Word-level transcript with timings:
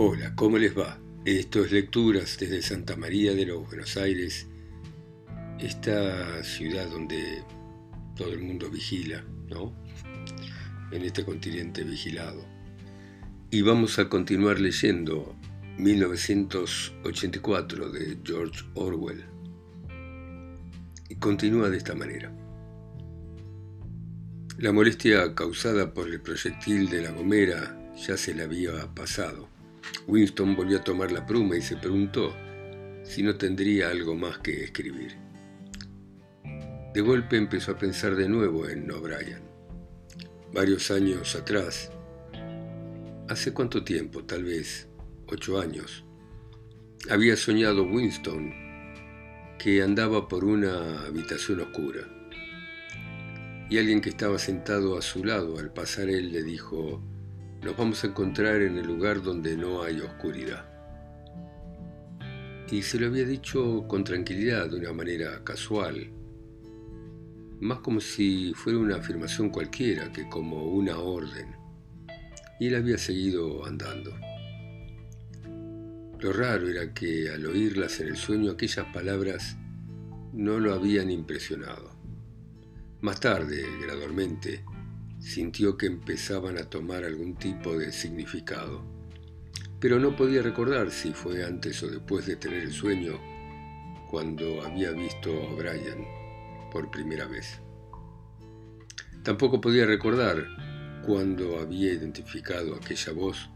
Hola, 0.00 0.32
¿cómo 0.36 0.58
les 0.58 0.78
va? 0.78 0.96
Esto 1.24 1.64
es 1.64 1.72
Lecturas 1.72 2.36
desde 2.38 2.62
Santa 2.62 2.94
María 2.94 3.34
de 3.34 3.44
los 3.44 3.66
Buenos 3.66 3.96
Aires, 3.96 4.46
esta 5.58 6.44
ciudad 6.44 6.88
donde 6.88 7.42
todo 8.14 8.32
el 8.32 8.38
mundo 8.38 8.70
vigila, 8.70 9.24
¿no? 9.48 9.74
En 10.92 11.02
este 11.02 11.24
continente 11.24 11.82
vigilado. 11.82 12.46
Y 13.50 13.62
vamos 13.62 13.98
a 13.98 14.08
continuar 14.08 14.60
leyendo 14.60 15.34
1984 15.78 17.90
de 17.90 18.18
George 18.22 18.64
Orwell. 18.74 19.24
Y 21.08 21.16
continúa 21.16 21.70
de 21.70 21.76
esta 21.76 21.96
manera. 21.96 22.32
La 24.58 24.70
molestia 24.70 25.34
causada 25.34 25.92
por 25.92 26.06
el 26.06 26.20
proyectil 26.20 26.88
de 26.88 27.02
la 27.02 27.10
gomera 27.10 27.76
ya 27.96 28.16
se 28.16 28.32
le 28.32 28.44
había 28.44 28.94
pasado 28.94 29.47
Winston 30.06 30.56
volvió 30.56 30.78
a 30.78 30.84
tomar 30.84 31.12
la 31.12 31.26
pluma 31.26 31.56
y 31.56 31.62
se 31.62 31.76
preguntó 31.76 32.34
si 33.04 33.22
no 33.22 33.36
tendría 33.36 33.90
algo 33.90 34.14
más 34.14 34.38
que 34.38 34.64
escribir. 34.64 35.16
De 36.94 37.00
golpe 37.00 37.36
empezó 37.36 37.72
a 37.72 37.78
pensar 37.78 38.16
de 38.16 38.28
nuevo 38.28 38.68
en 38.68 38.90
O'Brien. 38.90 39.42
Varios 40.52 40.90
años 40.90 41.36
atrás, 41.36 41.90
¿hace 43.28 43.52
cuánto 43.52 43.84
tiempo? 43.84 44.24
Tal 44.24 44.44
vez 44.44 44.88
ocho 45.26 45.60
años. 45.60 46.04
Había 47.10 47.36
soñado 47.36 47.84
Winston 47.84 48.52
que 49.58 49.82
andaba 49.82 50.28
por 50.28 50.44
una 50.44 51.04
habitación 51.06 51.60
oscura. 51.60 52.08
Y 53.70 53.78
alguien 53.78 54.00
que 54.00 54.08
estaba 54.08 54.38
sentado 54.38 54.96
a 54.96 55.02
su 55.02 55.24
lado 55.24 55.58
al 55.58 55.72
pasar 55.72 56.08
él 56.08 56.32
le 56.32 56.42
dijo, 56.42 57.02
nos 57.62 57.76
vamos 57.76 58.04
a 58.04 58.08
encontrar 58.08 58.62
en 58.62 58.78
el 58.78 58.86
lugar 58.86 59.22
donde 59.22 59.56
no 59.56 59.82
hay 59.82 60.00
oscuridad. 60.00 60.64
Y 62.70 62.82
se 62.82 63.00
lo 63.00 63.06
había 63.06 63.24
dicho 63.24 63.86
con 63.88 64.04
tranquilidad, 64.04 64.68
de 64.68 64.76
una 64.76 64.92
manera 64.92 65.42
casual, 65.42 66.10
más 67.60 67.80
como 67.80 68.00
si 68.00 68.52
fuera 68.54 68.78
una 68.78 68.96
afirmación 68.96 69.50
cualquiera 69.50 70.12
que 70.12 70.28
como 70.28 70.64
una 70.64 70.98
orden. 70.98 71.56
Y 72.60 72.68
él 72.68 72.76
había 72.76 72.98
seguido 72.98 73.64
andando. 73.64 74.14
Lo 76.20 76.32
raro 76.32 76.68
era 76.68 76.92
que 76.92 77.30
al 77.30 77.46
oírlas 77.46 78.00
en 78.00 78.08
el 78.08 78.16
sueño 78.16 78.52
aquellas 78.52 78.86
palabras 78.92 79.56
no 80.32 80.58
lo 80.58 80.74
habían 80.74 81.10
impresionado. 81.10 81.90
Más 83.00 83.20
tarde, 83.20 83.64
gradualmente, 83.80 84.64
sintió 85.18 85.76
que 85.76 85.86
empezaban 85.86 86.58
a 86.58 86.70
tomar 86.70 87.04
algún 87.04 87.36
tipo 87.36 87.76
de 87.76 87.92
significado, 87.92 88.84
pero 89.80 89.98
no 89.98 90.16
podía 90.16 90.42
recordar 90.42 90.90
si 90.90 91.12
fue 91.12 91.44
antes 91.44 91.82
o 91.82 91.88
después 91.88 92.26
de 92.26 92.36
tener 92.36 92.62
el 92.62 92.72
sueño 92.72 93.18
cuando 94.10 94.62
había 94.62 94.92
visto 94.92 95.30
a 95.30 95.54
Brian 95.54 96.04
por 96.72 96.90
primera 96.90 97.26
vez. 97.26 97.60
Tampoco 99.22 99.60
podía 99.60 99.86
recordar 99.86 100.46
cuando 101.04 101.58
había 101.58 101.92
identificado 101.92 102.74
aquella 102.74 103.12
voz 103.12 103.50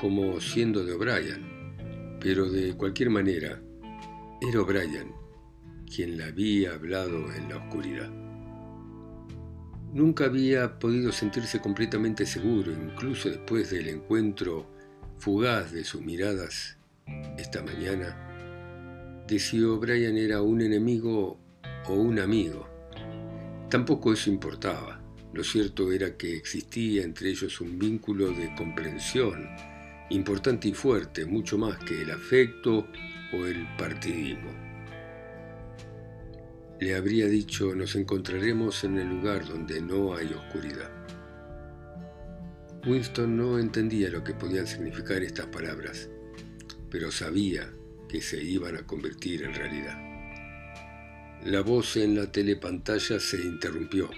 como 0.00 0.40
siendo 0.40 0.84
de 0.84 0.94
O'Brien, 0.94 2.18
pero 2.20 2.50
de 2.50 2.74
cualquier 2.76 3.10
manera 3.10 3.60
era 4.40 4.60
O'Brien 4.60 5.20
quien 5.94 6.16
le 6.16 6.24
había 6.24 6.72
hablado 6.72 7.32
en 7.34 7.48
la 7.48 7.56
oscuridad. 7.56 8.19
Nunca 9.92 10.26
había 10.26 10.78
podido 10.78 11.10
sentirse 11.10 11.60
completamente 11.60 12.24
seguro, 12.24 12.70
incluso 12.70 13.28
después 13.28 13.70
del 13.70 13.88
encuentro 13.88 14.70
fugaz 15.18 15.72
de 15.72 15.82
sus 15.82 16.00
miradas 16.00 16.76
esta 17.36 17.60
mañana, 17.62 19.24
de 19.26 19.38
si 19.40 19.62
O'Brien 19.64 20.16
era 20.16 20.42
un 20.42 20.60
enemigo 20.60 21.40
o 21.88 21.94
un 21.94 22.20
amigo. 22.20 22.68
Tampoco 23.68 24.12
eso 24.12 24.30
importaba. 24.30 25.00
Lo 25.32 25.42
cierto 25.42 25.90
era 25.90 26.16
que 26.16 26.36
existía 26.36 27.02
entre 27.02 27.30
ellos 27.30 27.60
un 27.60 27.78
vínculo 27.78 28.30
de 28.30 28.54
comprensión 28.54 29.48
importante 30.10 30.68
y 30.68 30.72
fuerte, 30.72 31.24
mucho 31.24 31.58
más 31.58 31.78
que 31.78 32.02
el 32.02 32.10
afecto 32.10 32.86
o 33.32 33.46
el 33.46 33.66
partidismo 33.76 34.69
le 36.80 36.94
habría 36.94 37.26
dicho 37.26 37.74
nos 37.74 37.94
encontraremos 37.94 38.84
en 38.84 38.98
el 38.98 39.06
lugar 39.06 39.46
donde 39.46 39.82
no 39.82 40.14
hay 40.14 40.32
oscuridad. 40.32 40.90
Winston 42.86 43.36
no 43.36 43.58
entendía 43.58 44.08
lo 44.08 44.24
que 44.24 44.32
podían 44.32 44.66
significar 44.66 45.22
estas 45.22 45.46
palabras, 45.46 46.08
pero 46.90 47.12
sabía 47.12 47.70
que 48.08 48.22
se 48.22 48.42
iban 48.42 48.76
a 48.76 48.86
convertir 48.86 49.42
en 49.42 49.54
realidad. 49.54 49.98
La 51.44 51.60
voz 51.60 51.98
en 51.98 52.16
la 52.16 52.32
telepantalla 52.32 53.20
se 53.20 53.36
interrumpió. 53.42 54.08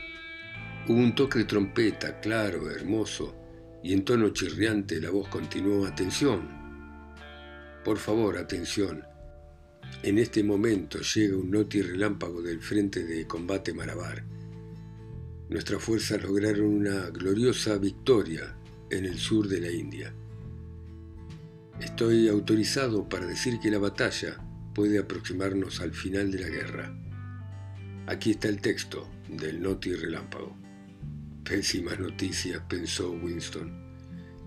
Hubo 0.87 0.99
un 0.99 1.17
toque 1.17 1.41
de 1.41 1.45
trompeta, 1.47 2.21
claro, 2.21 2.71
hermoso, 2.71 3.35
y 3.83 3.93
en 3.93 4.05
tono 4.05 4.29
chirriante 4.31 5.01
la 5.01 5.11
voz 5.11 5.29
continuó, 5.29 5.85
atención. 5.85 6.49
Por 7.85 7.99
favor, 7.99 8.39
atención. 8.39 9.12
En 10.03 10.19
este 10.19 10.43
momento 10.43 10.99
llega 11.01 11.37
un 11.37 11.51
noti 11.51 11.81
relámpago 11.81 12.43
del 12.43 12.61
frente 12.61 13.05
de 13.05 13.25
combate 13.27 13.73
Marabar. 13.73 14.25
Nuestras 15.49 15.81
fuerzas 15.81 16.23
lograron 16.23 16.67
una 16.67 17.11
gloriosa 17.11 17.79
victoria 17.79 18.57
en 18.91 19.05
el 19.05 19.17
sur 19.19 19.47
de 19.47 19.61
la 19.61 19.71
India. 19.71 20.13
Estoy 21.81 22.29
autorizado 22.29 23.09
para 23.09 23.27
decir 23.27 23.61
que 23.61 23.71
la 23.71 23.79
batalla 23.79 24.39
puede 24.75 24.99
aproximarnos 24.99 25.81
al 25.81 25.93
final 25.93 26.33
de 26.33 26.41
la 26.41 26.49
guerra. 26.49 26.99
Aquí 28.07 28.33
está 28.33 28.49
el 28.49 28.61
texto 28.61 29.09
del 29.29 29.63
noti 29.63 29.95
relámpago. 29.95 30.57
Pésimas 31.45 32.01
noticias, 32.01 32.61
pensó 32.69 33.13
Winston. 33.13 33.71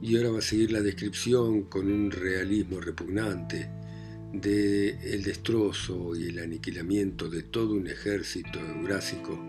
Y 0.02 0.18
ahora 0.18 0.32
va 0.32 0.40
a 0.40 0.42
seguir 0.42 0.72
la 0.72 0.82
descripción 0.82 1.64
con 1.64 1.90
un 1.90 2.12
realismo 2.12 2.82
repugnante 2.82 3.70
de 4.42 5.14
el 5.14 5.24
destrozo 5.24 6.16
y 6.16 6.30
el 6.30 6.40
aniquilamiento 6.40 7.30
de 7.30 7.44
todo 7.44 7.74
un 7.74 7.88
ejército 7.88 8.60
eurásico, 8.60 9.40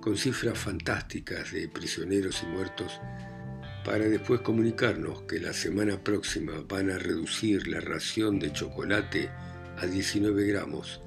con 0.00 0.16
cifras 0.16 0.58
fantásticas 0.58 1.52
de 1.52 1.68
prisioneros 1.68 2.42
y 2.42 2.46
muertos, 2.46 3.00
para 3.84 4.08
después 4.08 4.40
comunicarnos 4.40 5.22
que 5.22 5.38
la 5.38 5.52
semana 5.52 6.02
próxima 6.02 6.64
van 6.68 6.90
a 6.90 6.98
reducir 6.98 7.68
la 7.68 7.80
ración 7.80 8.38
de 8.38 8.52
chocolate 8.52 9.28
a 9.76 9.86
19 9.86 10.46
gramos 10.46 11.00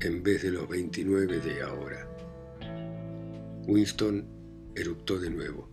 en 0.00 0.22
vez 0.22 0.42
de 0.42 0.50
los 0.50 0.68
29 0.68 1.40
de 1.40 1.62
ahora. 1.62 2.08
Winston 3.66 4.26
eructó 4.74 5.18
de 5.18 5.30
nuevo. 5.30 5.68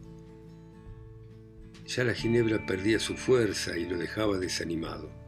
Ya 1.87 2.03
la 2.03 2.13
ginebra 2.13 2.65
perdía 2.65 2.99
su 2.99 3.15
fuerza 3.15 3.77
y 3.77 3.85
lo 3.85 3.97
dejaba 3.97 4.37
desanimado. 4.37 5.20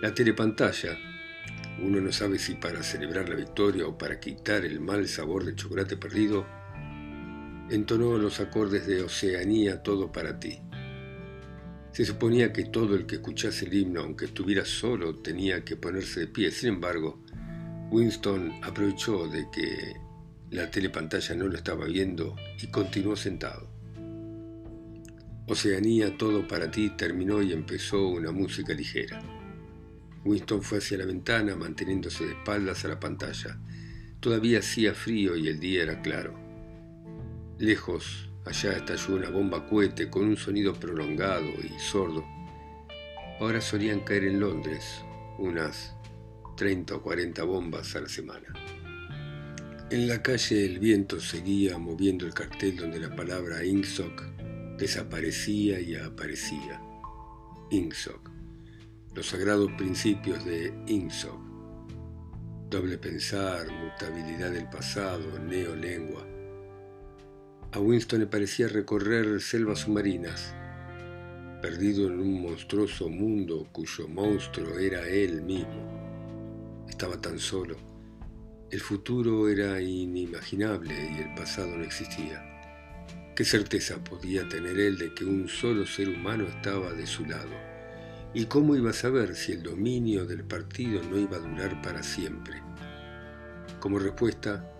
La 0.00 0.14
telepantalla, 0.14 0.96
uno 1.82 2.00
no 2.00 2.12
sabe 2.12 2.38
si 2.38 2.54
para 2.54 2.84
celebrar 2.84 3.28
la 3.28 3.34
victoria 3.34 3.84
o 3.84 3.98
para 3.98 4.20
quitar 4.20 4.64
el 4.64 4.78
mal 4.78 5.08
sabor 5.08 5.44
del 5.44 5.56
chocolate 5.56 5.96
perdido, 5.96 6.46
entonó 7.68 8.16
los 8.16 8.38
acordes 8.38 8.86
de 8.86 9.02
Oceanía 9.02 9.82
todo 9.82 10.12
para 10.12 10.38
ti. 10.38 10.60
Se 11.90 12.04
suponía 12.04 12.52
que 12.52 12.66
todo 12.66 12.94
el 12.94 13.06
que 13.06 13.16
escuchase 13.16 13.66
el 13.66 13.74
himno, 13.74 14.02
aunque 14.02 14.26
estuviera 14.26 14.64
solo, 14.64 15.16
tenía 15.16 15.64
que 15.64 15.74
ponerse 15.74 16.20
de 16.20 16.26
pie. 16.28 16.52
Sin 16.52 16.68
embargo, 16.74 17.24
Winston 17.90 18.52
aprovechó 18.62 19.26
de 19.26 19.48
que 19.50 19.96
la 20.52 20.70
telepantalla 20.70 21.34
no 21.34 21.48
lo 21.48 21.56
estaba 21.56 21.86
viendo 21.86 22.36
y 22.62 22.68
continuó 22.68 23.16
sentado. 23.16 23.68
Oceanía, 25.48 26.16
todo 26.16 26.46
para 26.46 26.70
ti 26.70 26.90
terminó 26.90 27.42
y 27.42 27.52
empezó 27.52 28.06
una 28.06 28.30
música 28.30 28.72
ligera. 28.74 29.37
Winston 30.28 30.62
fue 30.62 30.78
hacia 30.78 30.98
la 30.98 31.06
ventana, 31.06 31.56
manteniéndose 31.56 32.26
de 32.26 32.32
espaldas 32.32 32.84
a 32.84 32.88
la 32.88 33.00
pantalla. 33.00 33.58
Todavía 34.20 34.58
hacía 34.58 34.92
frío 34.92 35.36
y 35.36 35.48
el 35.48 35.58
día 35.58 35.82
era 35.82 36.02
claro. 36.02 36.38
Lejos, 37.58 38.28
allá 38.44 38.72
estalló 38.72 39.14
una 39.14 39.30
bomba 39.30 39.66
cohete 39.66 40.10
con 40.10 40.24
un 40.24 40.36
sonido 40.36 40.74
prolongado 40.74 41.46
y 41.46 41.80
sordo. 41.80 42.24
Ahora 43.40 43.62
solían 43.62 44.00
caer 44.00 44.24
en 44.24 44.40
Londres 44.40 45.02
unas 45.38 45.94
30 46.56 46.96
o 46.96 47.02
40 47.02 47.42
bombas 47.44 47.96
a 47.96 48.00
la 48.02 48.08
semana. 48.08 48.48
En 49.90 50.08
la 50.08 50.22
calle 50.22 50.66
el 50.66 50.78
viento 50.78 51.20
seguía 51.20 51.78
moviendo 51.78 52.26
el 52.26 52.34
cartel 52.34 52.76
donde 52.76 53.00
la 53.00 53.16
palabra 53.16 53.64
Ingsoc 53.64 54.22
desaparecía 54.76 55.80
y 55.80 55.94
aparecía. 55.94 56.82
Ingsoc 57.70 58.27
los 59.18 59.26
sagrados 59.26 59.72
principios 59.72 60.44
de 60.44 60.72
INSOC, 60.86 61.40
doble 62.70 62.98
pensar, 62.98 63.66
mutabilidad 63.68 64.52
del 64.52 64.68
pasado, 64.68 65.40
neolengua. 65.40 66.24
A 67.72 67.80
Winston 67.80 68.20
le 68.20 68.26
parecía 68.28 68.68
recorrer 68.68 69.40
selvas 69.40 69.80
submarinas. 69.80 70.54
perdido 71.60 72.06
en 72.06 72.20
un 72.20 72.42
monstruoso 72.42 73.08
mundo 73.08 73.66
cuyo 73.72 74.06
monstruo 74.06 74.78
era 74.78 75.04
él 75.08 75.42
mismo. 75.42 76.86
Estaba 76.88 77.20
tan 77.20 77.40
solo. 77.40 77.76
El 78.70 78.80
futuro 78.80 79.48
era 79.48 79.80
inimaginable 79.80 80.94
y 80.94 81.22
el 81.22 81.34
pasado 81.34 81.76
no 81.76 81.82
existía. 81.82 82.40
¿Qué 83.34 83.44
certeza 83.44 83.96
podía 84.04 84.48
tener 84.48 84.78
él 84.78 84.96
de 84.96 85.12
que 85.12 85.24
un 85.24 85.48
solo 85.48 85.84
ser 85.86 86.08
humano 86.08 86.44
estaba 86.44 86.92
de 86.92 87.08
su 87.08 87.26
lado? 87.26 87.77
¿Y 88.34 88.46
cómo 88.46 88.76
iba 88.76 88.90
a 88.90 88.94
saber 88.94 89.34
si 89.34 89.52
el 89.52 89.62
dominio 89.62 90.26
del 90.26 90.44
partido 90.44 91.02
no 91.02 91.18
iba 91.18 91.36
a 91.36 91.40
durar 91.40 91.80
para 91.82 92.02
siempre? 92.02 92.62
Como 93.80 93.98
respuesta, 93.98 94.70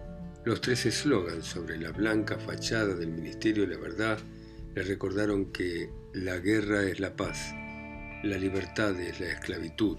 los 0.44 0.60
tres 0.60 0.86
eslogans 0.86 1.46
sobre 1.46 1.78
la 1.78 1.90
blanca 1.90 2.38
fachada 2.38 2.94
del 2.94 3.10
Ministerio 3.10 3.66
de 3.66 3.74
la 3.74 3.80
Verdad 3.80 4.18
le 4.74 4.82
recordaron 4.82 5.52
que 5.52 5.90
la 6.12 6.38
guerra 6.38 6.84
es 6.84 7.00
la 7.00 7.16
paz, 7.16 7.52
la 8.22 8.36
libertad 8.36 8.98
es 9.00 9.18
la 9.20 9.28
esclavitud, 9.28 9.96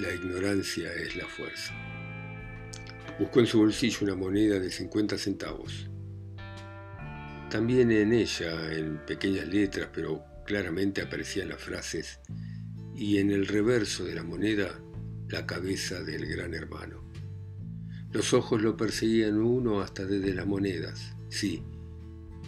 la 0.00 0.12
ignorancia 0.12 0.92
es 0.92 1.16
la 1.16 1.26
fuerza. 1.26 1.74
Buscó 3.18 3.40
en 3.40 3.46
su 3.46 3.58
bolsillo 3.58 3.98
una 4.02 4.16
moneda 4.16 4.58
de 4.58 4.70
50 4.70 5.18
centavos 5.18 5.88
también 7.54 7.92
en 7.92 8.12
ella, 8.12 8.72
en 8.72 8.98
pequeñas 9.06 9.46
letras, 9.46 9.88
pero 9.94 10.24
claramente 10.44 11.02
aparecían 11.02 11.48
las 11.48 11.60
frases, 11.60 12.20
y 12.94 13.18
en 13.18 13.30
el 13.30 13.46
reverso 13.46 14.04
de 14.04 14.14
la 14.14 14.22
moneda, 14.22 14.78
la 15.28 15.46
cabeza 15.46 16.02
del 16.02 16.26
gran 16.26 16.54
hermano. 16.54 17.02
Los 18.12 18.32
ojos 18.32 18.62
lo 18.62 18.76
perseguían 18.76 19.38
uno 19.38 19.80
hasta 19.80 20.04
desde 20.04 20.34
las 20.34 20.46
monedas, 20.46 21.16
sí, 21.28 21.62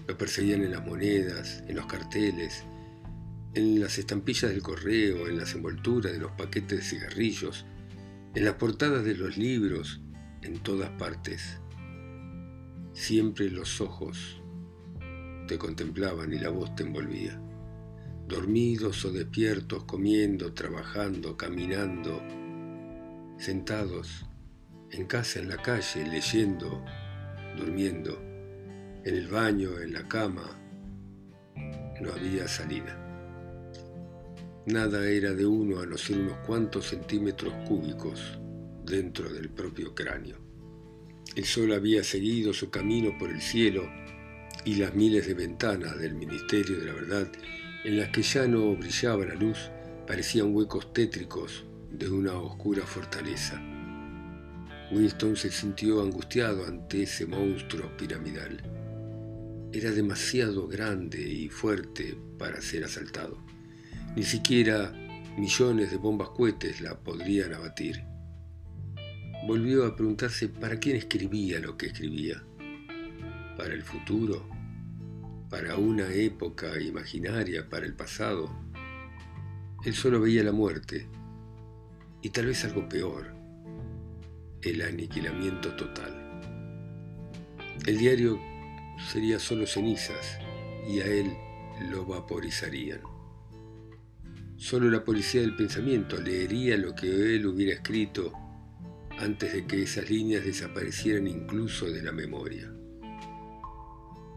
lo 0.07 0.17
perseguían 0.17 0.63
en 0.63 0.71
las 0.71 0.87
monedas, 0.87 1.65
en 1.67 1.77
los 1.77 1.87
carteles, 1.87 2.65
en 3.55 3.81
las 3.81 3.99
estampillas 3.99 4.51
del 4.51 4.63
correo, 4.63 5.29
en 5.29 5.39
las 5.39 5.55
envolturas 5.55 6.13
de 6.13 6.19
los 6.19 6.33
paquetes 6.33 6.79
de 6.79 6.85
cigarrillos, 6.85 7.67
en 8.35 8.45
las 8.45 8.55
portadas 8.55 9.05
de 9.05 9.17
los 9.17 9.37
libros, 9.37 10.01
en 10.43 10.59
todas 10.59 10.91
partes. 10.91 11.59
Siempre 12.93 13.51
los 13.51 13.81
ojos 13.81 14.41
te 15.49 15.59
contemplaban 15.59 16.33
y 16.33 16.39
la 16.39 16.51
voz 16.51 16.75
te 16.77 16.83
envolvía. 16.83 17.41
Dormidos 18.29 19.05
o 19.05 19.13
despiertos, 19.13 19.85
comiendo, 19.85 20.53
trabajando, 20.53 21.37
caminando, 21.37 22.23
sentados, 23.39 24.27
en 24.91 25.07
casa, 25.07 25.41
en 25.41 25.49
la 25.49 25.57
calle, 25.57 26.07
leyendo, 26.07 26.85
durmiendo, 27.57 28.21
en 29.05 29.15
el 29.15 29.29
baño, 29.29 29.79
en 29.79 29.93
la 29.93 30.09
cama, 30.09 30.59
no 32.01 32.13
había 32.13 32.49
salida. 32.49 33.03
Nada 34.67 35.09
era 35.09 35.33
de 35.33 35.47
uno 35.47 35.81
a 35.81 35.87
no 35.87 35.97
ser 35.97 36.19
unos 36.19 36.39
cuantos 36.39 36.87
centímetros 36.87 37.55
cúbicos 37.69 38.41
dentro 38.85 39.33
del 39.33 39.49
propio 39.49 39.95
cráneo. 39.95 40.39
El 41.37 41.45
sol 41.45 41.73
había 41.73 42.03
seguido 42.03 42.53
su 42.53 42.71
camino 42.71 43.17
por 43.19 43.31
el 43.31 43.41
cielo 43.41 43.89
y 44.65 44.75
las 44.77 44.95
miles 44.95 45.27
de 45.27 45.35
ventanas 45.35 45.99
del 45.99 46.15
Ministerio 46.15 46.79
de 46.79 46.87
la 46.87 46.95
Verdad, 46.95 47.29
en 47.87 47.99
las 47.99 48.09
que 48.09 48.21
ya 48.21 48.49
no 48.49 48.75
brillaba 48.75 49.25
la 49.25 49.37
luz, 49.37 49.71
parecían 50.09 50.53
huecos 50.53 50.93
tétricos 50.93 51.67
de 51.93 52.09
una 52.11 52.37
oscura 52.37 52.85
fortaleza. 52.85 53.63
Winston 54.91 55.37
se 55.37 55.53
sintió 55.53 56.03
angustiado 56.03 56.67
ante 56.67 57.05
ese 57.05 57.27
monstruo 57.27 57.97
piramidal. 57.97 58.61
Era 59.73 59.93
demasiado 59.93 60.67
grande 60.67 61.21
y 61.21 61.49
fuerte 61.49 62.19
para 62.37 62.61
ser 62.61 62.83
asaltado. 62.83 63.39
Ni 64.17 64.25
siquiera 64.25 64.93
millones 65.39 65.93
de 65.93 65.97
bombas 65.97 66.31
cohetes 66.31 66.81
la 66.81 66.99
podrían 66.99 67.55
abatir. 67.55 68.03
Volvió 69.47 69.87
a 69.87 69.95
preguntarse 69.95 70.49
para 70.49 70.81
quién 70.81 70.97
escribía 70.97 71.61
lo 71.61 71.77
que 71.77 71.87
escribía. 71.87 72.43
¿Para 73.57 73.75
el 73.75 73.85
futuro? 73.85 74.56
Para 75.49 75.77
una 75.77 76.13
época 76.13 76.81
imaginaria, 76.81 77.69
para 77.69 77.87
el 77.87 77.95
pasado. 77.95 78.51
Él 79.85 79.95
solo 79.95 80.21
veía 80.21 80.43
la 80.43 80.53
muerte 80.53 81.09
y 82.23 82.31
tal 82.31 82.47
vez 82.47 82.65
algo 82.65 82.89
peor, 82.89 83.35
el 84.63 84.83
aniquilamiento 84.83 85.77
total. 85.77 86.41
El 87.87 87.99
diario 87.99 88.41
sería 89.13 89.39
solo 89.39 89.67
cenizas 89.67 90.39
y 90.89 91.01
a 91.01 91.07
él 91.07 91.37
lo 91.91 92.05
vaporizarían. 92.05 93.01
Solo 94.57 94.91
la 94.91 95.05
policía 95.05 95.43
del 95.43 95.55
pensamiento 95.55 96.21
leería 96.21 96.77
lo 96.79 96.95
que 96.95 97.37
él 97.37 97.47
hubiera 97.47 97.75
escrito 97.75 98.33
antes 99.19 99.53
de 99.53 99.67
que 99.67 99.83
esas 99.83 100.11
líneas 100.11 100.45
desaparecieran 100.45 101.27
incluso 101.27 101.87
de 101.87 102.03
la 102.03 102.13
memoria. 102.13 102.76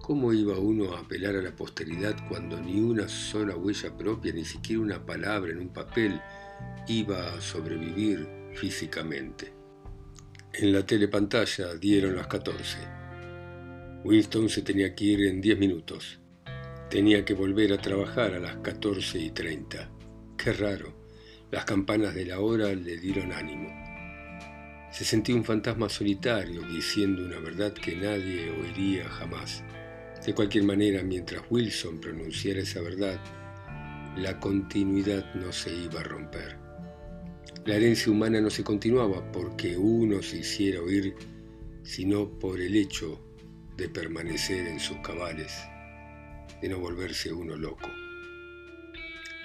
¿Cómo 0.10 0.34
iba 0.34 0.58
uno 0.58 0.96
a 0.96 1.02
apelar 1.02 1.36
a 1.36 1.42
la 1.44 1.56
posteridad 1.56 2.16
cuando 2.28 2.60
ni 2.60 2.80
una 2.80 3.08
sola 3.08 3.56
huella 3.56 3.96
propia, 3.96 4.34
ni 4.34 4.44
siquiera 4.44 4.82
una 4.82 5.06
palabra 5.06 5.52
en 5.52 5.60
un 5.60 5.70
papel, 5.70 6.20
iba 6.88 7.32
a 7.32 7.40
sobrevivir 7.40 8.28
físicamente? 8.56 9.54
En 10.52 10.74
la 10.74 10.84
telepantalla 10.84 11.76
dieron 11.76 12.16
las 12.16 12.26
14. 12.26 12.80
Winston 14.04 14.50
se 14.50 14.64
tenía 14.64 14.96
que 14.96 15.04
ir 15.04 15.28
en 15.28 15.42
10 15.42 15.60
minutos. 15.60 16.20
Tenía 16.90 17.24
que 17.24 17.36
volver 17.36 17.72
a 17.74 17.78
trabajar 17.78 18.34
a 18.34 18.40
las 18.40 18.56
14 18.64 19.20
y 19.20 19.30
30. 19.30 19.92
Qué 20.36 20.54
raro. 20.54 20.92
Las 21.52 21.66
campanas 21.66 22.16
de 22.16 22.26
la 22.26 22.40
hora 22.40 22.74
le 22.74 22.98
dieron 22.98 23.32
ánimo. 23.32 23.70
Se 24.92 25.06
sentía 25.06 25.36
un 25.36 25.46
fantasma 25.46 25.88
solitario 25.88 26.64
diciendo 26.64 27.24
una 27.24 27.38
verdad 27.38 27.74
que 27.74 27.96
nadie 27.96 28.50
oiría 28.50 29.08
jamás. 29.08 29.64
De 30.25 30.33
cualquier 30.33 30.66
manera, 30.66 31.01
mientras 31.01 31.44
Wilson 31.50 32.00
pronunciara 32.00 32.60
esa 32.60 32.81
verdad, 32.81 33.19
la 34.18 34.39
continuidad 34.39 35.33
no 35.36 35.51
se 35.51 35.74
iba 35.74 36.01
a 36.01 36.04
romper. 36.04 36.57
La 37.66 37.75
herencia 37.75 38.12
humana 38.12 38.42
no 38.42 38.50
se 38.50 38.63
continuaba 38.63 39.31
porque 39.31 39.77
uno 39.77 40.21
se 40.21 40.38
hiciera 40.38 40.81
oír, 40.81 41.16
sino 41.83 42.30
por 42.39 42.60
el 42.60 42.75
hecho 42.75 43.19
de 43.77 43.88
permanecer 43.88 44.68
en 44.68 44.80
sus 44.80 44.98
cabales, 44.98 45.54
de 46.62 46.69
no 46.69 46.80
volverse 46.80 47.31
uno 47.31 47.56
loco. 47.56 47.89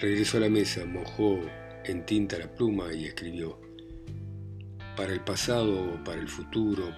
Regresó 0.01 0.39
a 0.39 0.41
la 0.41 0.49
mesa, 0.49 0.85
mojó 0.85 1.41
en 1.85 2.05
tinta 2.05 2.39
la 2.39 2.53
pluma 2.53 2.93
y 2.93 3.05
escribió, 3.05 3.61
para 4.97 5.13
el 5.13 5.21
pasado 5.21 6.03
para 6.05 6.21
el 6.21 6.29
futuro, 6.29 6.95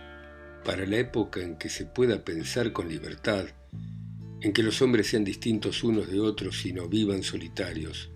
para 0.64 0.86
la 0.86 0.96
época 0.96 1.40
en 1.40 1.56
que 1.56 1.68
se 1.68 1.86
pueda 1.86 2.24
pensar 2.24 2.72
con 2.72 2.88
libertad, 2.88 3.46
en 4.40 4.52
que 4.52 4.62
los 4.62 4.82
hombres 4.82 5.08
sean 5.08 5.24
distintos 5.24 5.82
unos 5.82 6.08
de 6.08 6.20
otros 6.20 6.64
y 6.66 6.72
no 6.72 6.88
vivan 6.88 7.22
solitarios, 7.22 8.10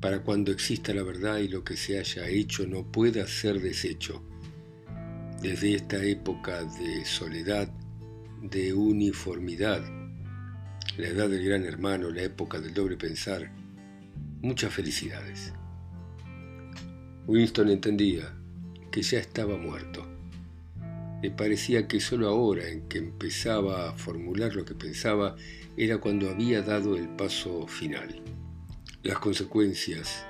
para 0.00 0.22
cuando 0.22 0.50
exista 0.50 0.92
la 0.92 1.02
verdad 1.02 1.38
y 1.38 1.48
lo 1.48 1.64
que 1.64 1.76
se 1.76 1.98
haya 1.98 2.28
hecho 2.28 2.66
no 2.66 2.90
pueda 2.90 3.26
ser 3.26 3.60
deshecho. 3.60 4.22
Desde 5.40 5.74
esta 5.74 6.04
época 6.04 6.64
de 6.64 7.04
soledad, 7.04 7.68
de 8.42 8.74
uniformidad, 8.74 9.82
la 10.98 11.08
edad 11.08 11.28
del 11.28 11.44
gran 11.44 11.64
hermano, 11.64 12.10
la 12.10 12.22
época 12.22 12.60
del 12.60 12.74
doble 12.74 12.96
pensar, 12.96 13.50
muchas 14.40 14.74
felicidades. 14.74 15.52
Winston 17.26 17.70
entendía 17.70 18.34
que 18.90 19.02
ya 19.02 19.18
estaba 19.18 19.56
muerto 19.56 20.11
le 21.22 21.30
parecía 21.30 21.86
que 21.86 22.00
solo 22.00 22.28
ahora 22.28 22.68
en 22.68 22.88
que 22.88 22.98
empezaba 22.98 23.88
a 23.88 23.92
formular 23.92 24.56
lo 24.56 24.64
que 24.64 24.74
pensaba 24.74 25.36
era 25.76 25.98
cuando 25.98 26.28
había 26.28 26.62
dado 26.62 26.96
el 26.96 27.08
paso 27.10 27.68
final. 27.68 28.20
Las 29.04 29.18
consecuencias 29.20 30.26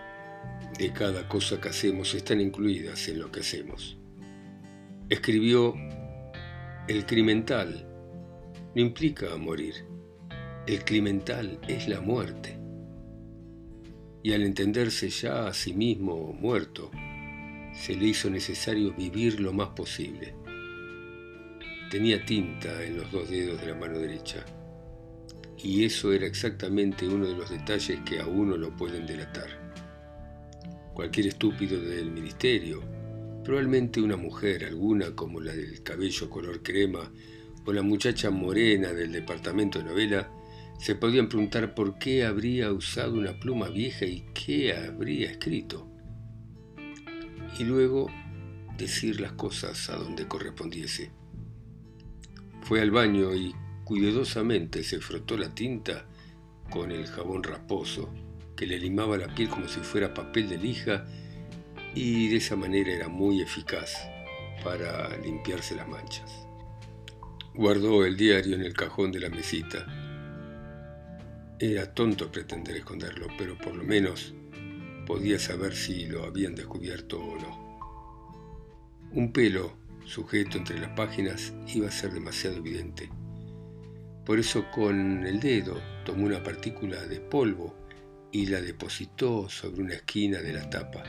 de 0.79 0.93
cada 0.93 1.27
cosa 1.29 1.61
que 1.61 1.71
hacemos 1.71 2.15
están 2.15 2.43
incluidas 2.43 3.09
en 3.09 3.21
lo 3.21 3.33
que 3.33 3.41
hacemos. 3.41 3.97
Escribió, 5.09 5.75
el 6.89 7.07
crimental 7.07 7.89
no 8.75 8.83
implica 8.83 9.35
morir, 9.39 9.87
el 10.67 10.85
crimental 10.85 11.59
es 11.69 11.89
la 11.89 12.03
muerte. 12.03 12.59
Y 14.23 14.35
al 14.35 14.43
entenderse 14.43 15.09
ya 15.09 15.49
a 15.49 15.55
sí 15.55 15.73
mismo 15.73 16.35
muerto, 16.35 16.91
se 17.75 17.97
le 17.97 18.09
hizo 18.09 18.29
necesario 18.29 18.93
vivir 18.93 19.41
lo 19.41 19.55
más 19.55 19.71
posible 19.71 20.42
Tenía 21.93 22.25
tinta 22.25 22.83
en 22.83 22.97
los 22.97 23.13
dos 23.13 23.29
dedos 23.29 23.61
de 23.61 23.67
la 23.67 23.75
mano 23.75 23.99
derecha. 23.99 24.47
Y 25.59 25.85
eso 25.85 26.11
era 26.15 26.27
exactamente 26.27 27.07
uno 27.07 27.27
de 27.27 27.37
los 27.37 27.51
detalles 27.51 28.01
que 28.01 28.19
a 28.19 28.27
uno 28.27 28.57
lo 28.57 28.75
pueden 28.75 29.05
delatar. 29.05 29.51
Cualquier 30.95 31.27
estúpido 31.27 31.79
del 31.79 32.11
ministerio, 32.11 32.83
probablemente 33.45 34.01
una 34.01 34.17
mujer, 34.17 34.65
alguna 34.65 35.15
como 35.15 35.39
la 35.39 35.53
del 35.53 35.83
cabello 35.83 36.31
color 36.31 36.63
crema, 36.63 37.13
o 37.67 37.73
la 37.75 37.83
muchacha 37.83 38.31
morena 38.31 38.95
del 38.95 39.13
departamento 39.13 39.79
de 39.79 39.85
novela, 39.85 40.31
Se 40.79 40.95
podían 40.95 41.29
preguntar 41.29 41.75
por 41.75 41.99
qué 41.99 42.25
habría 42.25 42.73
usado 42.73 43.13
una 43.13 43.39
pluma 43.39 43.69
vieja 43.69 44.07
y 44.07 44.25
qué 44.33 44.75
habría 44.75 45.31
escrito. 45.31 45.87
Y 47.59 47.65
luego 47.65 48.11
decir 48.79 49.21
las 49.21 49.33
cosas 49.33 49.91
a 49.91 49.97
donde 49.97 50.27
correspondiese. 50.27 51.22
Fue 52.63 52.81
al 52.81 52.91
baño 52.91 53.35
y 53.35 53.55
cuidadosamente 53.85 54.85
se 54.85 55.01
frotó 55.01 55.37
la 55.37 55.55
tinta 55.55 56.07
con 56.71 56.91
el 56.91 57.07
jabón 57.07 57.43
rasposo, 57.43 58.13
que 58.57 58.67
le 58.67 58.79
limaba 58.79 59.19
la 59.19 59.35
piel 59.35 59.49
como 59.49 59.69
si 59.69 59.81
fuera 59.81 60.15
papel 60.15 60.49
de 60.49 60.59
lija 60.59 61.05
y 61.95 62.29
de 62.29 62.37
esa 62.37 62.57
manera 62.57 62.93
era 62.93 63.09
muy 63.09 63.43
eficaz 63.43 63.97
para 64.63 65.17
limpiarse 65.19 65.75
las 65.75 65.89
manchas. 65.89 66.31
Guardó 67.55 68.05
el 68.07 68.17
diario 68.17 68.55
en 68.55 68.63
el 68.63 68.73
cajón 68.73 69.13
de 69.13 69.21
la 69.21 69.29
mesita. 69.29 69.85
Era 71.59 71.93
tonto 71.93 72.31
pretender 72.31 72.77
esconderlo, 72.77 73.27
pero 73.37 73.59
por 73.59 73.75
lo 73.75 73.85
menos 73.85 74.35
podía 75.07 75.39
saber 75.39 75.75
si 75.75 76.07
lo 76.07 76.25
habían 76.25 76.55
descubierto 76.55 77.21
o 77.21 77.39
no. 77.39 77.79
Un 79.13 79.33
pelo 79.33 79.82
sujeto 80.13 80.59
entre 80.59 80.79
las 80.79 80.91
páginas 80.91 81.55
iba 81.69 81.89
a 81.89 81.91
ser 81.91 82.13
demasiado 82.13 82.59
evidente. 82.59 83.09
Por 84.27 84.39
eso 84.39 84.71
con 84.71 85.25
el 85.27 85.41
dedo 85.41 85.81
tomó 86.05 86.27
una 86.27 86.43
partícula 86.43 87.01
de 87.07 87.19
polvo 87.19 87.75
y 88.31 88.45
la 88.45 88.61
depositó 88.61 89.49
sobre 89.49 89.83
una 89.83 89.95
esquina 89.95 90.43
de 90.43 90.53
la 90.53 90.69
tapa, 90.69 91.03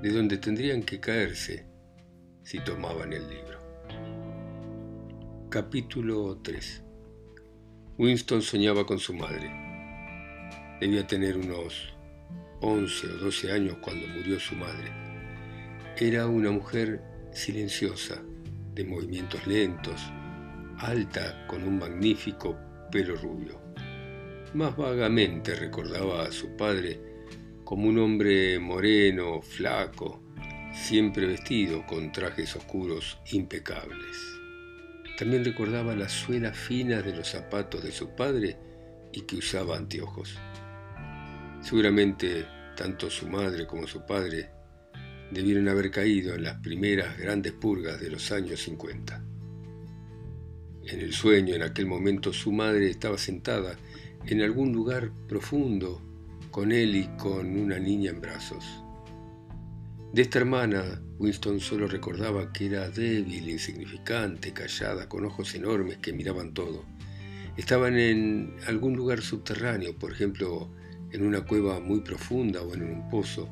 de 0.00 0.10
donde 0.10 0.38
tendrían 0.38 0.82
que 0.82 0.98
caerse 0.98 1.66
si 2.42 2.58
tomaban 2.60 3.12
el 3.12 3.28
libro. 3.28 3.58
Capítulo 5.50 6.38
3 6.42 6.84
Winston 7.98 8.40
soñaba 8.40 8.86
con 8.86 8.98
su 8.98 9.12
madre. 9.12 9.52
Debía 10.80 11.06
tener 11.06 11.36
unos 11.36 11.92
11 12.62 13.06
o 13.08 13.16
12 13.18 13.52
años 13.52 13.76
cuando 13.82 14.06
murió 14.08 14.40
su 14.40 14.54
madre. 14.54 14.90
Era 15.98 16.26
una 16.28 16.50
mujer 16.50 17.07
silenciosa, 17.38 18.20
de 18.74 18.84
movimientos 18.84 19.46
lentos, 19.46 20.00
alta 20.78 21.46
con 21.46 21.62
un 21.62 21.78
magnífico 21.78 22.58
pelo 22.90 23.14
rubio. 23.16 23.60
Más 24.54 24.76
vagamente 24.76 25.54
recordaba 25.54 26.24
a 26.24 26.32
su 26.32 26.56
padre 26.56 27.00
como 27.64 27.88
un 27.88 27.98
hombre 27.98 28.58
moreno, 28.58 29.40
flaco, 29.40 30.22
siempre 30.72 31.26
vestido 31.26 31.86
con 31.86 32.10
trajes 32.12 32.56
oscuros 32.56 33.18
impecables. 33.30 34.16
También 35.16 35.44
recordaba 35.44 35.94
la 35.94 36.08
suela 36.08 36.52
fina 36.52 37.02
de 37.02 37.14
los 37.14 37.28
zapatos 37.28 37.82
de 37.82 37.92
su 37.92 38.14
padre 38.16 38.56
y 39.12 39.22
que 39.22 39.36
usaba 39.36 39.76
anteojos. 39.76 40.36
Seguramente 41.60 42.46
tanto 42.76 43.10
su 43.10 43.28
madre 43.28 43.66
como 43.66 43.86
su 43.86 44.04
padre 44.06 44.57
debieron 45.30 45.68
haber 45.68 45.90
caído 45.90 46.34
en 46.34 46.44
las 46.44 46.56
primeras 46.60 47.18
grandes 47.18 47.52
purgas 47.52 48.00
de 48.00 48.10
los 48.10 48.32
años 48.32 48.60
50. 48.62 49.22
En 50.86 51.00
el 51.00 51.12
sueño, 51.12 51.54
en 51.54 51.62
aquel 51.62 51.86
momento, 51.86 52.32
su 52.32 52.50
madre 52.50 52.88
estaba 52.88 53.18
sentada 53.18 53.76
en 54.26 54.40
algún 54.40 54.72
lugar 54.72 55.10
profundo 55.28 56.02
con 56.50 56.72
él 56.72 56.96
y 56.96 57.06
con 57.18 57.58
una 57.58 57.78
niña 57.78 58.10
en 58.10 58.20
brazos. 58.20 58.64
De 60.12 60.22
esta 60.22 60.38
hermana, 60.38 61.02
Winston 61.18 61.60
solo 61.60 61.86
recordaba 61.86 62.50
que 62.52 62.66
era 62.66 62.88
débil, 62.88 63.50
insignificante, 63.50 64.52
callada, 64.52 65.08
con 65.08 65.26
ojos 65.26 65.54
enormes 65.54 65.98
que 65.98 66.14
miraban 66.14 66.54
todo. 66.54 66.84
Estaban 67.58 67.98
en 67.98 68.56
algún 68.66 68.96
lugar 68.96 69.20
subterráneo, 69.20 69.98
por 69.98 70.12
ejemplo, 70.12 70.70
en 71.12 71.26
una 71.26 71.42
cueva 71.42 71.80
muy 71.80 72.00
profunda 72.00 72.62
o 72.62 72.72
en 72.72 72.82
un 72.84 73.10
pozo, 73.10 73.48